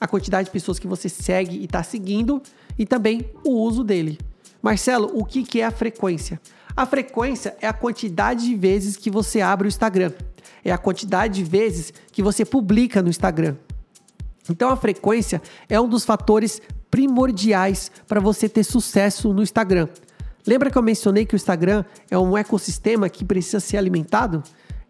a 0.00 0.06
quantidade 0.06 0.46
de 0.46 0.52
pessoas 0.52 0.78
que 0.78 0.86
você 0.86 1.08
segue 1.08 1.56
e 1.58 1.64
está 1.64 1.82
seguindo, 1.82 2.42
e 2.78 2.86
também 2.86 3.30
o 3.44 3.50
uso 3.50 3.82
dele. 3.82 4.18
Marcelo, 4.62 5.10
o 5.14 5.24
que, 5.24 5.42
que 5.42 5.60
é 5.60 5.64
a 5.64 5.70
frequência? 5.70 6.40
A 6.76 6.86
frequência 6.86 7.56
é 7.60 7.66
a 7.66 7.72
quantidade 7.72 8.46
de 8.46 8.54
vezes 8.54 8.96
que 8.96 9.10
você 9.10 9.40
abre 9.40 9.66
o 9.66 9.68
Instagram. 9.68 10.12
É 10.64 10.70
a 10.70 10.78
quantidade 10.78 11.42
de 11.42 11.44
vezes 11.48 11.92
que 12.12 12.22
você 12.22 12.44
publica 12.44 13.02
no 13.02 13.08
Instagram. 13.08 13.56
Então 14.48 14.70
a 14.70 14.76
frequência 14.76 15.42
é 15.68 15.80
um 15.80 15.88
dos 15.88 16.04
fatores 16.04 16.62
primordiais 16.90 17.90
para 18.06 18.20
você 18.20 18.48
ter 18.48 18.64
sucesso 18.64 19.32
no 19.34 19.42
Instagram. 19.42 19.88
Lembra 20.46 20.70
que 20.70 20.78
eu 20.78 20.82
mencionei 20.82 21.26
que 21.26 21.34
o 21.34 21.36
Instagram 21.36 21.84
é 22.10 22.18
um 22.18 22.36
ecossistema 22.36 23.08
que 23.08 23.24
precisa 23.24 23.60
ser 23.60 23.76
alimentado? 23.76 24.42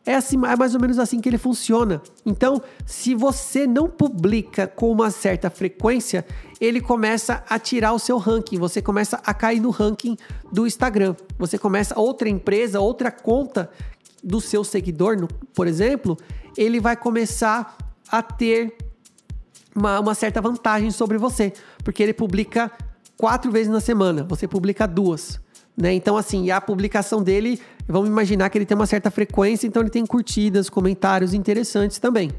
É, 0.08 0.14
assim, 0.14 0.36
é 0.46 0.56
mais 0.56 0.74
ou 0.74 0.80
menos 0.80 0.98
assim 0.98 1.20
que 1.20 1.28
ele 1.28 1.36
funciona. 1.36 2.00
Então, 2.24 2.62
se 2.86 3.14
você 3.14 3.66
não 3.66 3.90
publica 3.90 4.66
com 4.66 4.90
uma 4.90 5.10
certa 5.10 5.50
frequência, 5.50 6.24
ele 6.58 6.80
começa 6.80 7.44
a 7.46 7.58
tirar 7.58 7.92
o 7.92 7.98
seu 7.98 8.16
ranking, 8.16 8.56
você 8.56 8.80
começa 8.80 9.20
a 9.22 9.34
cair 9.34 9.60
no 9.60 9.68
ranking 9.68 10.16
do 10.50 10.66
Instagram. 10.66 11.14
Você 11.38 11.58
começa 11.58 12.00
outra 12.00 12.26
empresa, 12.26 12.80
outra 12.80 13.10
conta 13.10 13.70
do 14.24 14.40
seu 14.40 14.64
seguidor, 14.64 15.20
no, 15.20 15.28
por 15.52 15.66
exemplo, 15.66 16.16
ele 16.56 16.80
vai 16.80 16.96
começar 16.96 17.76
a 18.10 18.22
ter 18.22 18.78
uma, 19.76 20.00
uma 20.00 20.14
certa 20.14 20.40
vantagem 20.40 20.90
sobre 20.90 21.18
você, 21.18 21.52
porque 21.84 22.02
ele 22.02 22.14
publica 22.14 22.72
quatro 23.14 23.52
vezes 23.52 23.70
na 23.70 23.78
semana, 23.78 24.24
você 24.24 24.48
publica 24.48 24.88
duas. 24.88 25.38
Né? 25.80 25.94
Então, 25.94 26.16
assim, 26.16 26.50
a 26.50 26.60
publicação 26.60 27.22
dele, 27.22 27.60
vamos 27.86 28.08
imaginar 28.08 28.50
que 28.50 28.58
ele 28.58 28.66
tem 28.66 28.76
uma 28.76 28.86
certa 28.86 29.12
frequência, 29.12 29.64
então 29.64 29.80
ele 29.80 29.90
tem 29.90 30.04
curtidas, 30.04 30.68
comentários 30.68 31.32
interessantes 31.32 32.00
também, 32.00 32.32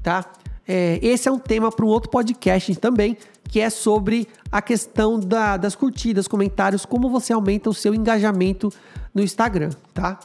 tá? 0.00 0.24
É, 0.66 1.00
esse 1.02 1.28
é 1.28 1.32
um 1.32 1.38
tema 1.38 1.72
para 1.72 1.84
um 1.84 1.88
outro 1.88 2.08
podcast 2.08 2.74
também, 2.76 3.18
que 3.48 3.58
é 3.58 3.68
sobre 3.68 4.28
a 4.50 4.62
questão 4.62 5.18
da, 5.18 5.56
das 5.56 5.74
curtidas, 5.74 6.28
comentários, 6.28 6.86
como 6.86 7.10
você 7.10 7.32
aumenta 7.32 7.68
o 7.68 7.74
seu 7.74 7.94
engajamento 7.96 8.72
no 9.12 9.22
Instagram, 9.22 9.70
tá? 9.92 10.20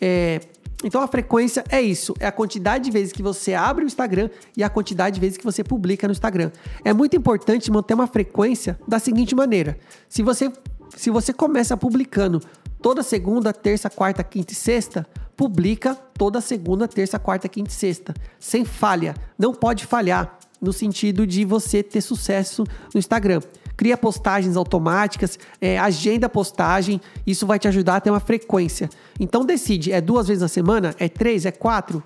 É, 0.00 0.40
então 0.84 1.00
a 1.00 1.08
frequência 1.08 1.64
é 1.68 1.80
isso, 1.82 2.14
é 2.20 2.26
a 2.26 2.32
quantidade 2.32 2.84
de 2.84 2.90
vezes 2.90 3.12
que 3.12 3.22
você 3.22 3.54
abre 3.54 3.84
o 3.84 3.86
Instagram 3.86 4.30
e 4.56 4.62
a 4.62 4.68
quantidade 4.68 5.14
de 5.14 5.20
vezes 5.20 5.36
que 5.36 5.44
você 5.44 5.64
publica 5.64 6.06
no 6.06 6.12
Instagram. 6.12 6.52
É 6.84 6.92
muito 6.92 7.16
importante 7.16 7.70
manter 7.72 7.94
uma 7.94 8.06
frequência 8.06 8.78
da 8.86 8.98
seguinte 8.98 9.34
maneira: 9.34 9.78
se 10.08 10.22
você 10.22 10.52
se 10.96 11.10
você 11.10 11.32
começa 11.32 11.76
publicando 11.76 12.40
toda 12.80 13.02
segunda, 13.02 13.52
terça, 13.52 13.88
quarta, 13.88 14.22
quinta 14.22 14.52
e 14.52 14.56
sexta, 14.56 15.06
publica 15.36 15.94
toda 15.94 16.40
segunda, 16.40 16.86
terça, 16.86 17.18
quarta, 17.18 17.48
quinta 17.48 17.70
e 17.70 17.72
sexta, 17.72 18.14
sem 18.38 18.64
falha. 18.64 19.14
Não 19.38 19.52
pode 19.52 19.86
falhar 19.86 20.38
no 20.60 20.72
sentido 20.72 21.26
de 21.26 21.44
você 21.44 21.82
ter 21.82 22.00
sucesso 22.00 22.64
no 22.92 22.98
Instagram. 22.98 23.40
Cria 23.76 23.96
postagens 23.96 24.56
automáticas, 24.56 25.38
é, 25.60 25.78
agenda 25.78 26.28
postagem, 26.28 27.00
isso 27.26 27.46
vai 27.46 27.58
te 27.58 27.66
ajudar 27.66 27.96
a 27.96 28.00
ter 28.00 28.10
uma 28.10 28.20
frequência. 28.20 28.88
Então 29.18 29.44
decide, 29.44 29.92
é 29.92 30.00
duas 30.00 30.28
vezes 30.28 30.42
na 30.42 30.48
semana? 30.48 30.94
É 30.98 31.08
três? 31.08 31.44
É 31.44 31.50
quatro? 31.50 32.02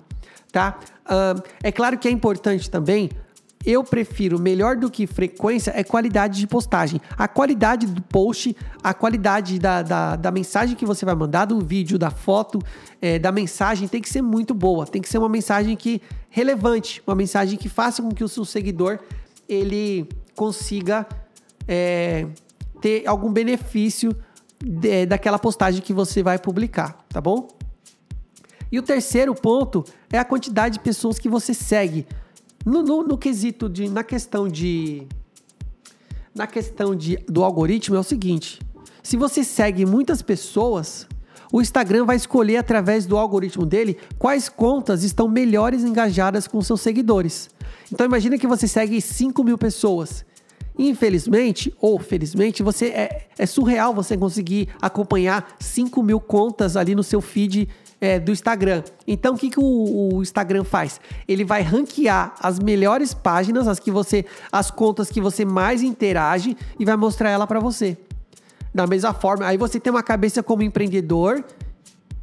Tá? 0.51 0.79
Uh, 1.05 1.41
é 1.61 1.71
claro 1.71 1.97
que 1.97 2.07
é 2.07 2.11
importante 2.11 2.69
também 2.69 3.09
eu 3.65 3.83
prefiro 3.83 4.39
melhor 4.39 4.77
do 4.77 4.89
que 4.89 5.05
frequência 5.05 5.71
é 5.75 5.83
qualidade 5.83 6.39
de 6.39 6.47
postagem. 6.47 7.01
A 7.17 7.27
qualidade 7.27 7.87
do 7.87 8.01
post, 8.01 8.55
a 8.81 8.93
qualidade 8.93 9.59
da, 9.59 9.81
da, 9.81 10.15
da 10.15 10.31
mensagem 10.31 10.75
que 10.75 10.85
você 10.85 11.05
vai 11.05 11.13
mandar, 11.13 11.45
do 11.45 11.59
vídeo, 11.59 11.99
da 11.99 12.09
foto, 12.09 12.59
é, 13.01 13.19
da 13.19 13.31
mensagem, 13.31 13.87
tem 13.87 14.01
que 14.01 14.09
ser 14.09 14.21
muito 14.21 14.53
boa. 14.53 14.85
Tem 14.85 15.01
que 15.01 15.09
ser 15.09 15.17
uma 15.17 15.27
mensagem 15.27 15.75
que 15.75 16.01
relevante, 16.29 17.03
uma 17.05 17.15
mensagem 17.15 17.57
que 17.57 17.67
faça 17.67 18.01
com 18.01 18.09
que 18.09 18.23
o 18.23 18.29
seu 18.29 18.45
seguidor 18.45 18.99
ele 19.47 20.07
consiga 20.35 21.05
é, 21.67 22.27
ter 22.79 23.05
algum 23.07 23.31
benefício 23.31 24.15
de, 24.63 25.05
daquela 25.05 25.37
postagem 25.37 25.81
que 25.81 25.91
você 25.91 26.23
vai 26.23 26.39
publicar, 26.39 27.05
tá 27.09 27.19
bom? 27.19 27.47
E 28.71 28.77
o 28.77 28.83
terceiro 28.83 29.33
ponto 29.33 29.83
é 30.11 30.17
a 30.17 30.23
quantidade 30.23 30.75
de 30.75 30.79
pessoas 30.79 31.17
que 31.17 31.27
você 31.27 31.53
segue. 31.53 32.07
No, 32.69 32.83
no, 32.83 33.03
no 33.03 33.17
quesito 33.17 33.67
de. 33.67 33.89
Na 33.89 34.03
questão 34.03 34.47
de. 34.47 35.07
Na 36.35 36.45
questão 36.45 36.95
de, 36.95 37.17
do 37.27 37.43
algoritmo 37.43 37.95
é 37.95 37.99
o 37.99 38.03
seguinte: 38.03 38.59
se 39.01 39.17
você 39.17 39.43
segue 39.43 39.87
muitas 39.87 40.21
pessoas, 40.21 41.07
o 41.51 41.61
Instagram 41.61 42.05
vai 42.05 42.15
escolher 42.15 42.57
através 42.57 43.07
do 43.07 43.17
algoritmo 43.17 43.65
dele 43.65 43.97
quais 44.19 44.47
contas 44.47 45.03
estão 45.03 45.27
melhores 45.27 45.83
engajadas 45.83 46.47
com 46.47 46.61
seus 46.61 46.81
seguidores. 46.81 47.49
Então 47.91 48.05
imagina 48.05 48.37
que 48.37 48.45
você 48.45 48.67
segue 48.67 49.01
5 49.01 49.43
mil 49.43 49.57
pessoas. 49.57 50.23
Infelizmente, 50.77 51.73
ou 51.81 51.99
felizmente, 51.99 52.61
você 52.61 52.85
é, 52.85 53.27
é 53.37 53.45
surreal 53.47 53.93
você 53.93 54.15
conseguir 54.15 54.69
acompanhar 54.79 55.55
5 55.59 56.01
mil 56.03 56.19
contas 56.19 56.77
ali 56.77 56.93
no 56.93 57.03
seu 57.03 57.19
feed 57.19 57.67
é, 58.01 58.19
do 58.19 58.31
Instagram. 58.31 58.83
Então, 59.07 59.35
o 59.35 59.37
que, 59.37 59.49
que 59.49 59.59
o, 59.59 60.15
o, 60.15 60.21
Instagram 60.21 60.63
faz? 60.63 60.99
Ele 61.27 61.43
vai 61.43 61.61
ranquear 61.61 62.33
as 62.39 62.59
melhores 62.59 63.13
páginas, 63.13 63.67
as 63.67 63.79
que 63.79 63.91
você, 63.91 64.25
as 64.51 64.71
contas 64.71 65.09
que 65.09 65.19
você 65.19 65.43
mais 65.43 65.81
interage 65.81 66.55
e 66.79 66.85
vai 66.85 66.95
mostrar 66.95 67.29
ela 67.29 67.45
para 67.45 67.59
você. 67.59 67.97
Da 68.73 68.85
mesma 68.85 69.13
forma, 69.13 69.45
aí 69.45 69.57
você 69.57 69.79
tem 69.79 69.91
uma 69.91 70.03
cabeça 70.03 70.43
como 70.43 70.61
empreendedor 70.61 71.43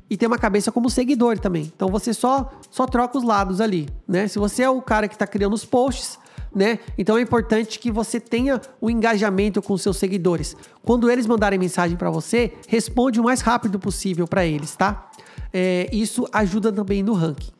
e 0.09 0.16
tem 0.16 0.26
uma 0.26 0.38
cabeça 0.38 0.71
como 0.71 0.88
seguidor 0.88 1.38
também. 1.38 1.71
Então 1.75 1.88
você 1.88 2.14
só 2.14 2.52
só 2.71 2.87
troca 2.87 3.18
os 3.18 3.25
lados 3.25 3.61
ali, 3.61 3.88
né? 4.06 4.28
Se 4.28 4.38
você 4.38 4.62
é 4.62 4.71
o 4.71 4.80
cara 4.80 5.09
que 5.09 5.14
está 5.14 5.26
criando 5.26 5.54
os 5.54 5.64
posts, 5.64 6.18
né? 6.57 6.81
Então 6.99 7.17
é 7.17 7.21
importante 7.21 7.79
que 7.79 7.93
você 7.93 8.19
tenha 8.19 8.61
o 8.81 8.91
engajamento 8.91 9.63
com 9.63 9.77
seus 9.77 9.99
seguidores. 9.99 10.57
Quando 10.83 11.09
eles 11.09 11.27
mandarem 11.27 11.59
mensagem 11.59 11.97
para 11.97 12.11
você, 12.11 12.55
responde 12.67 13.21
o 13.21 13.25
mais 13.25 13.43
rápido 13.43 13.79
possível 13.79 14.27
para 14.27 14.45
eles, 14.45 14.75
tá? 14.75 15.11
é, 15.53 15.89
isso 15.91 16.29
ajuda 16.33 16.71
também 16.71 17.03
no 17.03 17.15
ranking. 17.15 17.51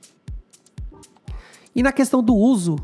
E 1.75 1.83
na 1.83 1.93
questão 1.93 2.23
do 2.23 2.35
uso, 2.35 2.77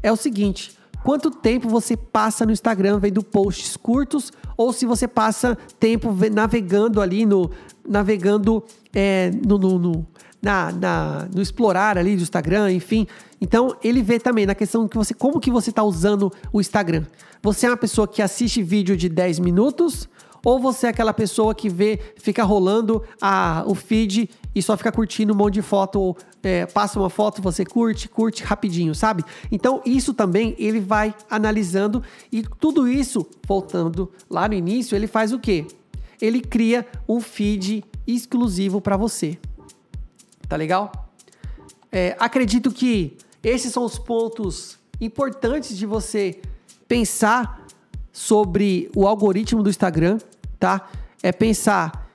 é 0.00 0.12
o 0.12 0.16
seguinte: 0.16 0.78
quanto 1.02 1.32
tempo 1.32 1.68
você 1.68 1.96
passa 1.96 2.46
no 2.46 2.52
Instagram 2.52 3.00
vendo 3.00 3.24
posts 3.24 3.76
curtos 3.76 4.32
ou 4.56 4.72
se 4.72 4.86
você 4.86 5.08
passa 5.08 5.58
tempo 5.80 6.14
navegando 6.32 7.00
ali 7.00 7.26
no 7.26 7.50
navegando 7.88 8.62
é, 8.94 9.32
no, 9.44 9.58
no, 9.58 9.78
no, 9.78 10.06
na, 10.42 10.72
na, 10.72 11.28
no 11.32 11.40
explorar 11.40 11.96
ali 11.96 12.16
do 12.16 12.22
Instagram, 12.22 12.72
enfim. 12.72 13.06
Então 13.40 13.76
ele 13.82 14.02
vê 14.02 14.18
também 14.18 14.44
na 14.44 14.54
questão 14.54 14.88
que 14.88 14.96
você 14.96 15.14
como 15.14 15.40
que 15.40 15.50
você 15.50 15.70
está 15.70 15.84
usando 15.84 16.32
o 16.52 16.60
Instagram. 16.60 17.04
Você 17.42 17.66
é 17.66 17.70
uma 17.70 17.76
pessoa 17.76 18.08
que 18.08 18.20
assiste 18.20 18.62
vídeo 18.62 18.96
de 18.96 19.08
10 19.08 19.38
minutos 19.38 20.08
ou 20.44 20.58
você 20.58 20.88
é 20.88 20.90
aquela 20.90 21.12
pessoa 21.12 21.54
que 21.54 21.68
vê, 21.68 21.98
fica 22.16 22.42
rolando 22.42 23.02
a, 23.20 23.62
o 23.66 23.74
feed 23.74 24.28
e 24.54 24.62
só 24.62 24.76
fica 24.76 24.90
curtindo 24.90 25.32
um 25.32 25.36
monte 25.36 25.54
de 25.54 25.62
foto, 25.62 26.00
ou, 26.00 26.16
é, 26.42 26.66
passa 26.66 26.98
uma 26.98 27.08
foto, 27.08 27.40
você 27.40 27.64
curte, 27.64 28.08
curte 28.08 28.42
rapidinho, 28.42 28.94
sabe? 28.94 29.24
Então 29.50 29.80
isso 29.86 30.12
também 30.12 30.54
ele 30.58 30.80
vai 30.80 31.14
analisando 31.30 32.02
e 32.30 32.42
tudo 32.42 32.88
isso, 32.88 33.26
voltando 33.46 34.10
lá 34.28 34.48
no 34.48 34.54
início, 34.54 34.96
ele 34.96 35.06
faz 35.06 35.32
o 35.32 35.38
quê? 35.38 35.66
Ele 36.20 36.40
cria 36.40 36.86
um 37.08 37.20
feed 37.20 37.84
exclusivo 38.06 38.80
para 38.80 38.96
você. 38.96 39.38
Tá 40.52 40.56
legal? 40.56 40.92
É, 41.90 42.14
acredito 42.20 42.70
que 42.70 43.16
esses 43.42 43.72
são 43.72 43.86
os 43.86 43.98
pontos 43.98 44.78
importantes 45.00 45.74
de 45.78 45.86
você 45.86 46.42
pensar 46.86 47.66
sobre 48.12 48.90
o 48.94 49.06
algoritmo 49.06 49.62
do 49.62 49.70
Instagram 49.70 50.18
tá? 50.60 50.90
é 51.22 51.32
pensar 51.32 52.12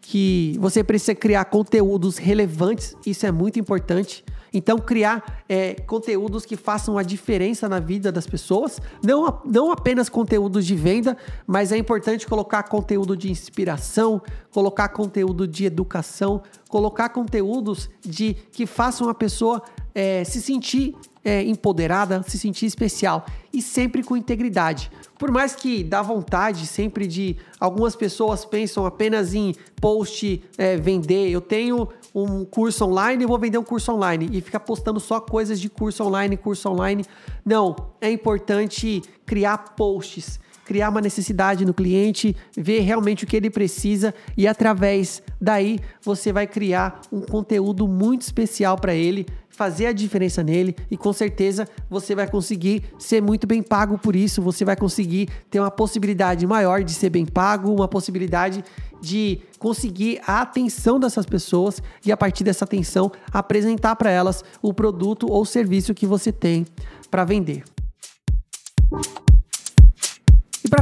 que 0.00 0.56
você 0.58 0.82
precisa 0.82 1.14
criar 1.14 1.44
conteúdos 1.44 2.18
relevantes, 2.18 2.96
isso 3.06 3.24
é 3.24 3.30
muito 3.30 3.60
importante. 3.60 4.24
Então, 4.52 4.78
criar 4.78 5.42
é, 5.48 5.74
conteúdos 5.74 6.44
que 6.44 6.56
façam 6.56 6.96
a 6.98 7.02
diferença 7.02 7.68
na 7.68 7.80
vida 7.80 8.10
das 8.10 8.26
pessoas, 8.26 8.80
não, 9.04 9.40
não 9.44 9.70
apenas 9.70 10.08
conteúdos 10.08 10.66
de 10.66 10.74
venda, 10.74 11.16
mas 11.46 11.72
é 11.72 11.76
importante 11.76 12.26
colocar 12.26 12.62
conteúdo 12.64 13.16
de 13.16 13.30
inspiração, 13.30 14.20
colocar 14.50 14.88
conteúdo 14.88 15.46
de 15.46 15.64
educação, 15.64 16.42
colocar 16.68 17.08
conteúdos 17.10 17.90
de 18.00 18.34
que 18.52 18.66
façam 18.66 19.08
a 19.08 19.14
pessoa 19.14 19.62
é, 19.94 20.24
se 20.24 20.40
sentir 20.42 20.94
é, 21.24 21.42
empoderada, 21.42 22.22
se 22.22 22.38
sentir 22.38 22.66
especial 22.66 23.26
e 23.52 23.60
sempre 23.60 24.02
com 24.04 24.16
integridade. 24.16 24.90
Por 25.18 25.30
mais 25.30 25.54
que 25.54 25.82
dá 25.82 26.02
vontade 26.02 26.66
sempre 26.66 27.06
de. 27.06 27.36
Algumas 27.58 27.96
pessoas 27.96 28.44
pensam 28.44 28.84
apenas 28.84 29.34
em 29.34 29.54
post, 29.80 30.42
é, 30.58 30.76
vender. 30.76 31.30
Eu 31.30 31.40
tenho 31.40 31.88
um 32.14 32.44
curso 32.44 32.84
online, 32.84 33.24
eu 33.24 33.28
vou 33.28 33.38
vender 33.38 33.58
um 33.58 33.64
curso 33.64 33.92
online 33.92 34.28
e 34.32 34.40
ficar 34.40 34.60
postando 34.60 35.00
só 35.00 35.20
coisas 35.20 35.60
de 35.60 35.68
curso 35.68 36.04
online, 36.04 36.36
curso 36.36 36.68
online. 36.68 37.04
Não, 37.44 37.74
é 38.00 38.10
importante 38.10 39.02
criar 39.24 39.74
posts 39.74 40.38
criar 40.66 40.88
uma 40.88 41.00
necessidade 41.00 41.64
no 41.64 41.72
cliente, 41.72 42.36
ver 42.56 42.80
realmente 42.80 43.22
o 43.22 43.26
que 43.26 43.36
ele 43.36 43.48
precisa 43.48 44.12
e 44.36 44.48
através 44.48 45.22
daí 45.40 45.78
você 46.02 46.32
vai 46.32 46.46
criar 46.46 47.00
um 47.12 47.20
conteúdo 47.20 47.86
muito 47.86 48.22
especial 48.22 48.76
para 48.76 48.92
ele, 48.92 49.24
fazer 49.48 49.86
a 49.86 49.92
diferença 49.92 50.42
nele 50.42 50.74
e 50.90 50.96
com 50.96 51.12
certeza 51.12 51.68
você 51.88 52.16
vai 52.16 52.28
conseguir 52.28 52.82
ser 52.98 53.22
muito 53.22 53.46
bem 53.46 53.62
pago 53.62 53.96
por 53.96 54.16
isso, 54.16 54.42
você 54.42 54.64
vai 54.64 54.76
conseguir 54.76 55.28
ter 55.48 55.60
uma 55.60 55.70
possibilidade 55.70 56.44
maior 56.46 56.82
de 56.82 56.92
ser 56.92 57.10
bem 57.10 57.24
pago, 57.24 57.72
uma 57.72 57.86
possibilidade 57.86 58.64
de 59.00 59.40
conseguir 59.60 60.20
a 60.26 60.40
atenção 60.40 60.98
dessas 60.98 61.24
pessoas 61.24 61.80
e 62.04 62.10
a 62.10 62.16
partir 62.16 62.42
dessa 62.42 62.64
atenção 62.64 63.12
apresentar 63.32 63.94
para 63.94 64.10
elas 64.10 64.44
o 64.60 64.74
produto 64.74 65.30
ou 65.30 65.44
serviço 65.44 65.94
que 65.94 66.06
você 66.06 66.32
tem 66.32 66.66
para 67.08 67.24
vender. 67.24 67.75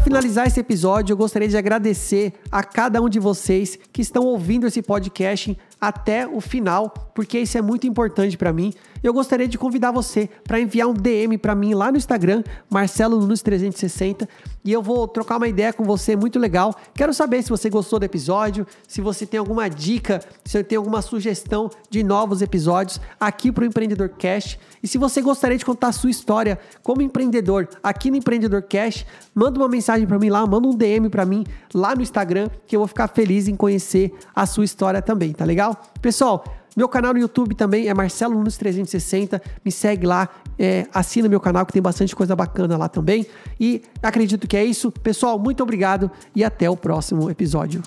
Finalizar 0.05 0.47
esse 0.47 0.61
episódio, 0.61 1.15
eu 1.15 1.17
gostaria 1.17 1.49
de 1.49 1.57
agradecer 1.57 2.35
a 2.53 2.63
cada 2.63 3.01
um 3.01 3.09
de 3.09 3.19
vocês 3.19 3.79
que 3.91 4.03
estão 4.03 4.25
ouvindo 4.25 4.67
esse 4.67 4.83
podcast 4.83 5.57
até 5.81 6.27
o 6.27 6.41
final, 6.41 6.91
porque 7.15 7.39
isso 7.39 7.59
é 7.59 7.63
muito 7.63 7.87
importante 7.87 8.37
para 8.37 8.53
mim. 8.53 8.73
Eu 9.03 9.13
gostaria 9.13 9.47
de 9.47 9.59
convidar 9.59 9.91
você 9.91 10.31
para 10.45 10.59
enviar 10.59 10.89
um 10.89 10.95
DM 10.95 11.37
para 11.37 11.55
mim 11.55 11.75
lá 11.75 11.93
no 11.93 11.99
Instagram, 11.99 12.43
Marcelo 12.71 13.21
Nunes 13.21 13.43
360, 13.43 14.27
e 14.65 14.73
eu 14.73 14.81
vou 14.81 15.07
trocar 15.07 15.37
uma 15.37 15.47
ideia 15.47 15.75
com 15.75 15.85
você 15.85 16.17
muito 16.17 16.39
legal. 16.39 16.75
Quero 16.95 17.13
saber 17.13 17.43
se 17.43 17.51
você 17.51 17.69
gostou 17.69 17.99
do 17.99 18.05
episódio, 18.05 18.67
se 18.89 19.03
você 19.03 19.27
tem 19.27 19.39
alguma 19.39 19.69
dica, 19.69 20.21
se 20.43 20.65
tem 20.65 20.79
alguma 20.79 21.03
sugestão 21.03 21.71
de 21.91 22.03
novos 22.03 22.41
episódios 22.41 22.99
aqui 23.21 23.53
para 23.53 23.63
o 23.63 23.67
Empreendedor 23.67 24.09
Cash. 24.09 24.59
E 24.83 24.89
se 24.89 24.97
você 24.97 25.21
gostaria 25.21 25.59
de 25.59 25.67
contar 25.67 25.89
a 25.89 25.93
sua 25.93 26.11
história 26.11 26.59
como 26.83 27.03
empreendedor 27.03 27.69
aqui 27.83 28.11
no 28.11 28.17
Empreendedor 28.17 28.63
Cash, 28.63 29.05
manda 29.35 29.59
uma 29.59 29.69
mensagem 29.69 30.07
para 30.07 30.19
mim 30.19 30.31
lá, 30.31 30.47
manda 30.47 30.67
um 30.67 30.75
DM 30.75 31.11
para 31.11 31.27
mim 31.27 31.45
lá 31.75 31.95
no 31.95 32.01
Instagram, 32.01 32.49
que 32.67 32.75
eu 32.75 32.81
vou 32.81 32.89
ficar 32.89 33.09
feliz 33.09 33.49
em 33.49 33.57
conhecer 33.57 34.15
a 34.35 34.47
sua 34.47 34.65
história 34.65 35.03
também, 35.03 35.33
tá 35.33 35.45
legal? 35.65 35.83
Pessoal, 36.03 36.45
meu 36.77 36.89
canal 36.89 37.15
no 37.15 37.19
YouTube 37.19 37.55
também 37.55 37.89
é 37.89 37.95
Marcelo 37.95 38.35
Nunes 38.35 38.57
360. 38.57 39.41
Me 39.65 39.73
segue 39.73 40.07
lá, 40.07 40.29
é, 40.59 40.87
assina 40.93 41.29
meu 41.29 41.41
canal 41.41 41.65
que 41.65 41.73
tem 41.73 41.81
bastante 41.81 42.15
coisa 42.15 42.37
bacana 42.37 42.77
lá 42.77 42.89
também. 42.89 43.27
E 43.59 43.83
acredito 44.03 44.47
que 44.47 44.57
é 44.57 44.65
isso. 44.65 44.91
Pessoal, 44.91 45.39
muito 45.39 45.63
obrigado 45.63 46.11
e 46.35 46.45
até 46.45 46.69
o 46.69 46.77
próximo 46.77 47.31
episódio. 47.31 47.83